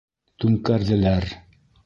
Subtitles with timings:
[0.43, 1.31] Түңкәрҙеләр.